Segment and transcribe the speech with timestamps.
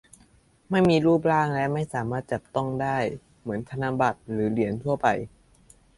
[0.69, 2.97] ไม่มีรูปร่างและไม่สามารถจับต้องได้
[3.41, 5.07] เหมือนธนบัตรหรือเหรียญทั่วไป